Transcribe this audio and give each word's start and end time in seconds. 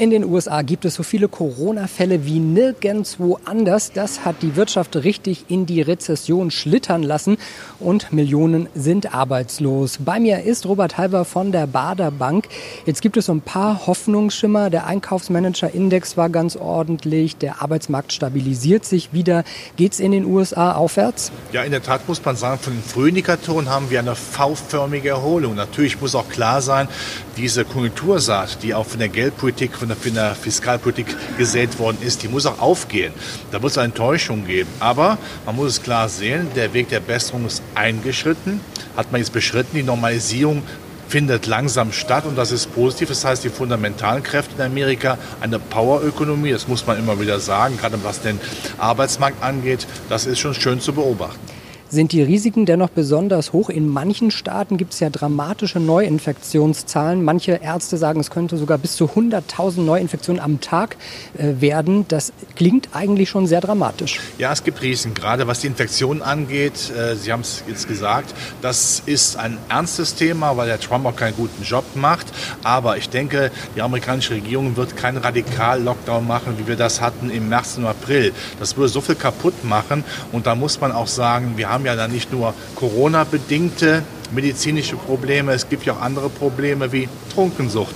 In 0.00 0.10
den 0.10 0.24
USA 0.24 0.62
gibt 0.62 0.84
es 0.84 0.94
so 0.94 1.02
viele 1.02 1.26
Corona-Fälle 1.26 2.24
wie 2.24 2.38
nirgendwo 2.38 3.40
anders. 3.44 3.90
Das 3.90 4.24
hat 4.24 4.36
die 4.42 4.54
Wirtschaft 4.54 4.94
richtig 4.94 5.46
in 5.48 5.66
die 5.66 5.82
Rezession 5.82 6.52
schlittern 6.52 7.02
lassen 7.02 7.36
und 7.80 8.12
Millionen 8.12 8.68
sind 8.76 9.12
arbeitslos. 9.12 9.98
Bei 10.04 10.20
mir 10.20 10.44
ist 10.44 10.66
Robert 10.66 10.98
Halber 10.98 11.24
von 11.24 11.50
der 11.50 11.66
Bader 11.66 12.12
Bank. 12.12 12.46
Jetzt 12.86 13.02
gibt 13.02 13.16
es 13.16 13.26
so 13.26 13.32
ein 13.32 13.40
paar 13.40 13.88
Hoffnungsschimmer. 13.88 14.70
Der 14.70 14.86
Einkaufsmanager-Index 14.86 16.16
war 16.16 16.30
ganz 16.30 16.54
ordentlich. 16.54 17.36
Der 17.36 17.60
Arbeitsmarkt 17.60 18.12
stabilisiert 18.12 18.84
sich 18.84 19.12
wieder. 19.12 19.42
Geht 19.76 19.94
es 19.94 19.98
in 19.98 20.12
den 20.12 20.26
USA 20.26 20.74
aufwärts? 20.74 21.32
Ja, 21.50 21.64
in 21.64 21.72
der 21.72 21.82
Tat 21.82 22.06
muss 22.06 22.24
man 22.24 22.36
sagen, 22.36 22.60
von 22.60 22.72
den 22.72 22.84
Frühindikatoren 22.84 23.68
haben 23.68 23.90
wir 23.90 23.98
eine 23.98 24.14
V-förmige 24.14 25.08
Erholung. 25.08 25.56
Natürlich 25.56 26.00
muss 26.00 26.14
auch 26.14 26.28
klar 26.28 26.62
sein, 26.62 26.86
diese 27.36 27.64
Konjunktursaat, 27.64 28.62
die 28.62 28.74
auch 28.74 28.86
von 28.86 29.00
der 29.00 29.08
Geldpolitik, 29.08 29.74
von 29.74 29.87
von 29.96 30.14
der 30.14 30.34
Fiskalpolitik 30.34 31.14
gesät 31.36 31.78
worden 31.78 31.98
ist, 32.00 32.22
die 32.22 32.28
muss 32.28 32.46
auch 32.46 32.60
aufgehen. 32.60 33.12
Da 33.50 33.62
wird 33.62 33.72
es 33.72 33.78
eine 33.78 33.86
Enttäuschung 33.86 34.46
geben. 34.46 34.68
Aber 34.80 35.18
man 35.46 35.56
muss 35.56 35.72
es 35.72 35.82
klar 35.82 36.08
sehen, 36.08 36.48
der 36.54 36.72
Weg 36.74 36.88
der 36.88 37.00
Besserung 37.00 37.46
ist 37.46 37.62
eingeschritten, 37.74 38.60
hat 38.96 39.12
man 39.12 39.20
jetzt 39.20 39.32
beschritten. 39.32 39.76
Die 39.76 39.82
Normalisierung 39.82 40.62
findet 41.08 41.46
langsam 41.46 41.92
statt 41.92 42.26
und 42.26 42.36
das 42.36 42.52
ist 42.52 42.72
positiv. 42.74 43.08
Das 43.08 43.24
heißt, 43.24 43.44
die 43.44 43.48
fundamentalen 43.48 44.22
Kräfte 44.22 44.54
in 44.56 44.62
Amerika, 44.62 45.18
eine 45.40 45.58
Powerökonomie, 45.58 46.52
das 46.52 46.68
muss 46.68 46.86
man 46.86 46.98
immer 46.98 47.18
wieder 47.20 47.40
sagen, 47.40 47.78
gerade 47.78 47.98
was 48.04 48.20
den 48.20 48.38
Arbeitsmarkt 48.76 49.42
angeht, 49.42 49.86
das 50.08 50.26
ist 50.26 50.38
schon 50.38 50.54
schön 50.54 50.80
zu 50.80 50.92
beobachten. 50.92 51.40
Sind 51.90 52.12
die 52.12 52.22
Risiken 52.22 52.66
dennoch 52.66 52.90
besonders 52.90 53.54
hoch? 53.54 53.70
In 53.70 53.88
manchen 53.88 54.30
Staaten 54.30 54.76
gibt 54.76 54.92
es 54.92 55.00
ja 55.00 55.08
dramatische 55.08 55.80
Neuinfektionszahlen. 55.80 57.24
Manche 57.24 57.60
Ärzte 57.62 57.96
sagen, 57.96 58.20
es 58.20 58.30
könnte 58.30 58.58
sogar 58.58 58.76
bis 58.76 58.94
zu 58.94 59.06
100.000 59.06 59.80
Neuinfektionen 59.80 60.38
am 60.38 60.60
Tag 60.60 60.98
äh, 61.38 61.62
werden. 61.62 62.04
Das 62.08 62.34
klingt 62.56 62.90
eigentlich 62.92 63.30
schon 63.30 63.46
sehr 63.46 63.62
dramatisch. 63.62 64.20
Ja, 64.36 64.52
es 64.52 64.64
gibt 64.64 64.82
Risiken, 64.82 65.14
gerade 65.14 65.46
was 65.46 65.60
die 65.60 65.66
Infektionen 65.66 66.20
angeht. 66.20 66.92
Äh, 66.94 67.16
Sie 67.16 67.32
haben 67.32 67.40
es 67.40 67.64
jetzt 67.66 67.88
gesagt, 67.88 68.34
das 68.60 69.02
ist 69.06 69.38
ein 69.38 69.56
ernstes 69.70 70.14
Thema, 70.14 70.58
weil 70.58 70.66
der 70.66 70.80
Trump 70.80 71.06
auch 71.06 71.16
keinen 71.16 71.36
guten 71.36 71.62
Job 71.62 71.84
macht. 71.94 72.26
Aber 72.62 72.98
ich 72.98 73.08
denke, 73.08 73.50
die 73.76 73.80
amerikanische 73.80 74.34
Regierung 74.34 74.76
wird 74.76 74.94
keinen 74.94 75.16
Radikal-Lockdown 75.16 76.26
machen, 76.26 76.58
wie 76.58 76.66
wir 76.66 76.76
das 76.76 77.00
hatten 77.00 77.30
im 77.30 77.48
März 77.48 77.78
und 77.78 77.86
April. 77.86 78.34
Das 78.60 78.76
würde 78.76 78.90
so 78.90 79.00
viel 79.00 79.14
kaputt 79.14 79.64
machen. 79.64 80.04
Und 80.32 80.46
da 80.46 80.54
muss 80.54 80.82
man 80.82 80.92
auch 80.92 81.06
sagen, 81.06 81.54
wir 81.56 81.70
haben 81.70 81.77
haben 81.78 81.86
ja 81.86 81.94
dann 81.94 82.10
nicht 82.10 82.32
nur 82.32 82.54
Corona-bedingte 82.74 84.02
medizinische 84.32 84.96
Probleme, 84.96 85.52
es 85.52 85.68
gibt 85.68 85.84
ja 85.84 85.94
auch 85.94 86.00
andere 86.00 86.28
Probleme 86.28 86.92
wie 86.92 87.08
Trunkensucht. 87.34 87.94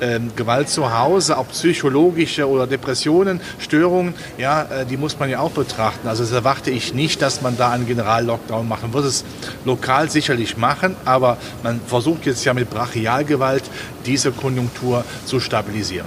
Ähm, 0.00 0.32
Gewalt 0.34 0.68
zu 0.68 0.96
Hause, 0.96 1.38
auch 1.38 1.48
psychologische 1.48 2.48
oder 2.48 2.66
Depressionen, 2.66 3.40
Störungen, 3.58 4.14
ja, 4.38 4.62
äh, 4.62 4.86
die 4.86 4.96
muss 4.96 5.18
man 5.18 5.30
ja 5.30 5.38
auch 5.38 5.52
betrachten. 5.52 6.08
Also 6.08 6.24
das 6.24 6.32
erwarte 6.32 6.70
ich 6.70 6.94
nicht, 6.94 7.22
dass 7.22 7.42
man 7.42 7.56
da 7.56 7.70
einen 7.70 7.86
Generallockdown 7.86 8.68
machen 8.68 8.92
wird. 8.92 9.04
Es 9.04 9.24
lokal 9.64 10.10
sicherlich 10.10 10.56
machen, 10.56 10.96
aber 11.04 11.36
man 11.62 11.80
versucht 11.86 12.26
jetzt 12.26 12.44
ja 12.44 12.54
mit 12.54 12.70
Brachialgewalt 12.70 13.64
diese 14.04 14.32
Konjunktur 14.32 15.04
zu 15.24 15.38
stabilisieren. 15.38 16.06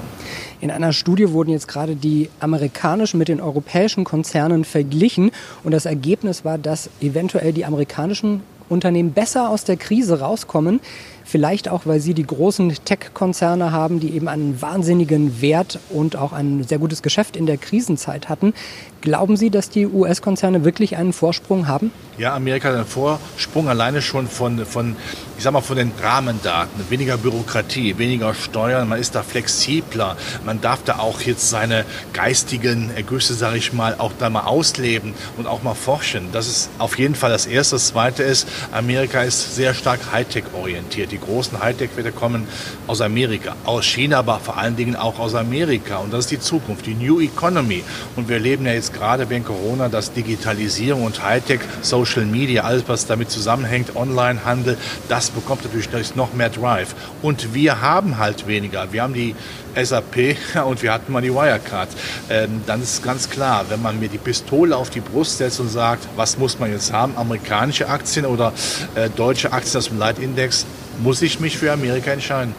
In 0.59 0.71
einer 0.71 0.91
Studie 0.91 1.31
wurden 1.31 1.51
jetzt 1.51 1.67
gerade 1.67 1.95
die 1.95 2.29
amerikanischen 2.39 3.19
mit 3.19 3.27
den 3.27 3.39
europäischen 3.39 4.03
Konzernen 4.03 4.65
verglichen 4.65 5.31
und 5.63 5.71
das 5.71 5.85
Ergebnis 5.85 6.43
war, 6.43 6.57
dass 6.57 6.89
eventuell 6.99 7.53
die 7.53 7.63
amerikanischen 7.63 8.41
Unternehmen 8.69 9.13
besser 9.13 9.49
aus 9.49 9.63
der 9.63 9.77
Krise 9.77 10.19
rauskommen. 10.19 10.79
Vielleicht 11.23 11.67
auch, 11.67 11.85
weil 11.85 11.99
sie 11.99 12.13
die 12.13 12.25
großen 12.25 12.73
Tech-Konzerne 12.85 13.73
haben, 13.73 13.99
die 13.99 14.15
eben 14.15 14.29
einen 14.29 14.61
wahnsinnigen 14.61 15.41
Wert 15.41 15.79
und 15.89 16.15
auch 16.15 16.31
ein 16.31 16.63
sehr 16.63 16.79
gutes 16.79 17.01
Geschäft 17.01 17.35
in 17.35 17.45
der 17.45 17.57
Krisenzeit 17.57 18.29
hatten. 18.29 18.53
Glauben 19.01 19.35
Sie, 19.35 19.49
dass 19.49 19.69
die 19.69 19.87
US-Konzerne 19.87 20.63
wirklich 20.63 20.95
einen 20.95 21.11
Vorsprung 21.11 21.67
haben? 21.67 21.91
Ja, 22.17 22.33
Amerika 22.33 22.69
hat 22.69 22.75
einen 22.75 22.85
Vorsprung 22.85 23.67
alleine 23.67 24.01
schon 24.01 24.27
von, 24.27 24.65
von, 24.65 24.95
ich 25.37 25.43
sag 25.43 25.53
mal, 25.53 25.61
von 25.61 25.77
den 25.77 25.91
Rahmendaten. 26.01 26.89
Weniger 26.89 27.17
Bürokratie, 27.17 27.97
weniger 27.99 28.33
Steuern, 28.33 28.89
man 28.89 28.99
ist 28.99 29.13
da 29.13 29.21
flexibler. 29.21 30.17
Man 30.45 30.61
darf 30.61 30.79
da 30.83 30.97
auch 30.97 31.21
jetzt 31.21 31.49
seine 31.49 31.85
geistigen 32.11 32.89
Ergüsse, 32.95 33.35
sage 33.35 33.57
ich 33.57 33.71
mal, 33.71 33.95
auch 33.99 34.11
da 34.17 34.31
mal 34.31 34.41
ausleben 34.41 35.13
und 35.37 35.45
auch 35.45 35.61
mal 35.61 35.75
forschen. 35.75 36.31
Das 36.31 36.47
ist 36.47 36.69
auf 36.79 36.97
jeden 36.97 37.13
Fall 37.13 37.29
das 37.29 37.45
Erste. 37.45 37.75
Das 37.75 37.87
Zweite 37.87 38.23
ist, 38.23 38.47
Amerika 38.71 39.21
ist 39.21 39.55
sehr 39.55 39.75
stark 39.75 39.99
Hightech 40.11 40.45
orientiert. 40.53 41.11
Die 41.11 41.19
großen 41.19 41.59
Hightech-Werte 41.61 42.11
kommen 42.11 42.47
aus 42.87 43.01
Amerika, 43.01 43.55
aus 43.63 43.85
China, 43.85 44.17
aber 44.19 44.39
vor 44.39 44.57
allen 44.57 44.75
Dingen 44.75 44.95
auch 44.95 45.19
aus 45.19 45.35
Amerika. 45.35 45.97
Und 45.97 46.11
das 46.13 46.25
ist 46.25 46.31
die 46.31 46.39
Zukunft, 46.39 46.87
die 46.87 46.95
New 46.95 47.21
Economy. 47.21 47.83
Und 48.15 48.27
wir 48.27 48.37
erleben 48.37 48.65
ja 48.65 48.73
jetzt 48.73 48.91
gerade 48.91 49.29
während 49.29 49.45
Corona, 49.45 49.87
dass 49.87 50.13
Digitalisierung 50.13 51.03
und 51.03 51.21
Hightech, 51.21 51.59
Social 51.83 52.25
Media, 52.25 52.63
alles 52.63 52.83
was 52.87 53.05
damit 53.05 53.29
zusammenhängt, 53.29 53.95
Onlinehandel, 53.95 54.77
das 55.07 55.26
bekommt 55.31 55.63
natürlich 55.63 56.15
noch 56.15 56.33
mehr 56.33 56.49
Drive. 56.49 56.95
Und 57.21 57.53
wir 57.53 57.81
haben 57.81 58.17
halt 58.17 58.47
weniger. 58.47 58.91
Wir 58.91 59.03
haben 59.03 59.13
die 59.13 59.35
SAP 59.75 60.35
und 60.65 60.81
wir 60.83 60.93
hatten 60.93 61.11
mal 61.11 61.21
die 61.21 61.33
Wirecard. 61.33 61.89
Ähm, 62.29 62.61
dann 62.65 62.81
ist 62.81 63.03
ganz 63.03 63.29
klar, 63.29 63.65
wenn 63.69 63.81
man 63.81 63.99
mir 63.99 64.09
die 64.09 64.17
Pistole 64.17 64.75
auf 64.75 64.89
die 64.89 65.01
Brust 65.01 65.37
setzt 65.37 65.59
und 65.59 65.69
sagt, 65.69 66.07
was 66.15 66.37
muss 66.37 66.59
man 66.59 66.71
jetzt 66.71 66.91
haben, 66.91 67.15
amerikanische 67.17 67.87
Aktien 67.89 68.25
oder 68.25 68.53
äh, 68.95 69.09
deutsche 69.09 69.53
Aktien 69.53 69.77
aus 69.77 69.87
dem 69.89 69.99
Leitindex, 69.99 70.65
muss 71.03 71.21
ich 71.21 71.39
mich 71.39 71.57
für 71.57 71.71
Amerika 71.71 72.11
entscheiden. 72.11 72.53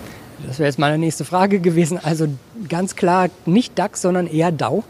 Das 0.47 0.59
wäre 0.59 0.69
jetzt 0.69 0.79
meine 0.79 0.99
nächste 0.99 1.25
Frage 1.25 1.59
gewesen. 1.59 1.99
Also 2.03 2.29
ganz 2.69 2.97
klar 2.97 3.29
nicht 3.47 3.79
DAX, 3.79 4.03
sondern 4.03 4.27
eher 4.27 4.53
DAO 4.53 4.85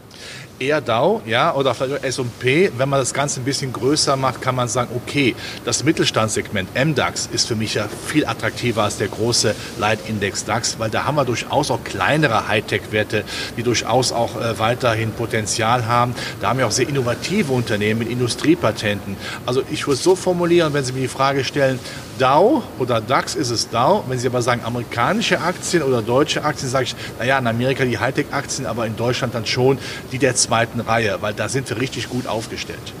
eher 0.59 0.81
DAO, 0.81 1.21
ja, 1.25 1.53
oder 1.53 1.73
vielleicht 1.73 2.03
S&P. 2.03 2.71
Wenn 2.77 2.89
man 2.89 2.99
das 2.99 3.13
Ganze 3.13 3.39
ein 3.39 3.45
bisschen 3.45 3.73
größer 3.73 4.15
macht, 4.15 4.41
kann 4.41 4.55
man 4.55 4.67
sagen, 4.67 4.89
okay, 4.95 5.35
das 5.65 5.83
Mittelstandssegment 5.83 6.69
MDAX 6.75 7.29
ist 7.31 7.47
für 7.47 7.55
mich 7.55 7.75
ja 7.75 7.87
viel 8.07 8.25
attraktiver 8.25 8.83
als 8.83 8.97
der 8.97 9.07
große 9.07 9.55
Leitindex 9.77 10.45
DAX, 10.45 10.79
weil 10.79 10.89
da 10.89 11.05
haben 11.05 11.15
wir 11.15 11.25
durchaus 11.25 11.71
auch 11.71 11.83
kleinere 11.83 12.47
Hightech-Werte, 12.47 13.23
die 13.57 13.63
durchaus 13.63 14.11
auch 14.11 14.39
äh, 14.39 14.59
weiterhin 14.59 15.11
Potenzial 15.11 15.85
haben. 15.85 16.13
Da 16.41 16.49
haben 16.49 16.59
wir 16.59 16.67
auch 16.67 16.71
sehr 16.71 16.87
innovative 16.87 17.51
Unternehmen 17.53 17.99
mit 17.99 18.09
Industriepatenten. 18.09 19.15
Also 19.45 19.63
ich 19.71 19.85
würde 19.87 19.95
es 19.95 20.03
so 20.03 20.15
formulieren, 20.15 20.73
wenn 20.73 20.83
Sie 20.83 20.93
mir 20.93 21.01
die 21.01 21.07
Frage 21.07 21.43
stellen, 21.43 21.79
DAO 22.17 22.63
oder 22.79 22.99
DAX 23.01 23.35
ist 23.35 23.49
es 23.49 23.69
DAO. 23.69 24.03
Wenn 24.07 24.19
Sie 24.19 24.27
aber 24.27 24.41
sagen 24.41 24.61
amerikanische 24.65 25.39
Aktien 25.39 25.83
oder 25.83 26.01
deutsche 26.01 26.43
Aktien, 26.43 26.69
sage 26.69 26.85
ich, 26.85 26.95
naja, 27.17 27.39
in 27.39 27.47
Amerika 27.59 27.83
die 27.83 27.97
Hightech-Aktien, 27.97 28.65
aber 28.65 28.85
in 28.85 28.95
Deutschland 28.95 29.35
dann 29.35 29.45
schon 29.45 29.77
die 30.13 30.17
der 30.17 30.33
zweiten 30.33 30.79
Reihe, 30.79 31.17
weil 31.19 31.33
da 31.33 31.49
sind 31.49 31.69
wir 31.69 31.81
richtig 31.81 32.07
gut 32.07 32.25
aufgestellt. 32.25 32.93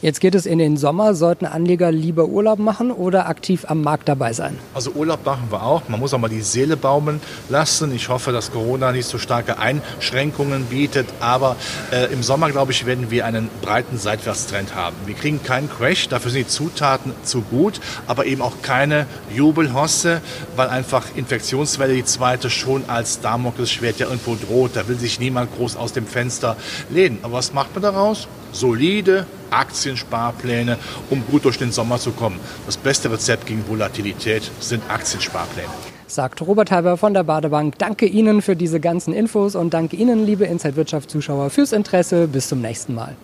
Jetzt 0.00 0.20
geht 0.20 0.36
es 0.36 0.46
in 0.46 0.58
den 0.58 0.76
Sommer. 0.76 1.16
Sollten 1.16 1.44
Anleger 1.44 1.90
lieber 1.90 2.26
Urlaub 2.26 2.60
machen 2.60 2.92
oder 2.92 3.28
aktiv 3.28 3.64
am 3.66 3.82
Markt 3.82 4.08
dabei 4.08 4.32
sein? 4.32 4.56
Also 4.72 4.92
Urlaub 4.92 5.26
machen 5.26 5.48
wir 5.50 5.60
auch. 5.64 5.88
Man 5.88 5.98
muss 5.98 6.14
auch 6.14 6.20
mal 6.20 6.28
die 6.28 6.40
Seele 6.40 6.76
baumen 6.76 7.20
lassen. 7.48 7.92
Ich 7.92 8.08
hoffe, 8.08 8.30
dass 8.30 8.52
Corona 8.52 8.92
nicht 8.92 9.06
so 9.06 9.18
starke 9.18 9.58
Einschränkungen 9.58 10.66
bietet. 10.66 11.08
Aber 11.18 11.56
äh, 11.90 12.12
im 12.12 12.22
Sommer, 12.22 12.48
glaube 12.50 12.70
ich, 12.70 12.86
werden 12.86 13.10
wir 13.10 13.26
einen 13.26 13.50
breiten 13.60 13.98
Seitwärtstrend 13.98 14.76
haben. 14.76 14.94
Wir 15.06 15.16
kriegen 15.16 15.42
keinen 15.42 15.68
Crash. 15.68 16.06
Dafür 16.06 16.30
sind 16.30 16.46
die 16.46 16.48
Zutaten 16.48 17.12
zu 17.24 17.40
gut. 17.40 17.80
Aber 18.06 18.24
eben 18.26 18.40
auch 18.40 18.62
keine 18.62 19.06
Jubelhosse, 19.34 20.20
weil 20.54 20.68
einfach 20.68 21.06
Infektionswelle, 21.16 21.94
die 21.94 22.04
zweite, 22.04 22.50
schon 22.50 22.84
als 22.86 23.20
Damoklesschwert 23.20 23.98
ja 23.98 24.06
irgendwo 24.06 24.36
droht. 24.36 24.76
Da 24.76 24.86
will 24.86 24.96
sich 24.96 25.18
niemand 25.18 25.56
groß 25.56 25.76
aus 25.76 25.92
dem 25.92 26.06
Fenster 26.06 26.56
lehnen. 26.88 27.18
Aber 27.22 27.32
was 27.34 27.52
macht 27.52 27.74
man 27.74 27.82
daraus? 27.82 28.28
Solide, 28.52 29.26
Aktiensparpläne, 29.50 30.78
um 31.10 31.24
gut 31.26 31.44
durch 31.44 31.58
den 31.58 31.72
Sommer 31.72 31.98
zu 31.98 32.12
kommen. 32.12 32.38
Das 32.66 32.76
beste 32.76 33.10
Rezept 33.10 33.46
gegen 33.46 33.66
Volatilität 33.68 34.50
sind 34.60 34.82
Aktiensparpläne. 34.88 35.68
Sagt 36.06 36.40
Robert 36.40 36.70
Halber 36.70 36.96
von 36.96 37.12
der 37.12 37.24
Badebank. 37.24 37.78
Danke 37.78 38.06
Ihnen 38.06 38.40
für 38.40 38.56
diese 38.56 38.80
ganzen 38.80 39.12
Infos 39.12 39.54
und 39.54 39.74
danke 39.74 39.96
Ihnen, 39.96 40.24
liebe 40.24 40.46
Inside 40.46 40.76
Wirtschaft 40.76 41.10
Zuschauer, 41.10 41.50
fürs 41.50 41.72
Interesse. 41.72 42.28
Bis 42.28 42.48
zum 42.48 42.62
nächsten 42.62 42.94
Mal. 42.94 43.14